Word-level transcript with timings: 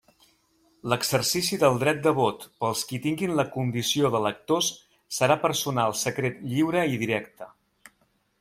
L'exercici 0.91 1.59
del 1.63 1.77
dret 1.83 1.99
de 2.07 2.13
vot 2.21 2.47
pels 2.63 2.81
qui 2.91 2.99
tinguin 3.05 3.35
la 3.41 3.45
condició 3.57 4.11
d'electors 4.15 4.71
serà 5.19 5.39
personal, 5.47 5.97
secret, 6.07 6.45
lliure 6.55 6.87
i 6.97 7.03
directe. 7.05 7.53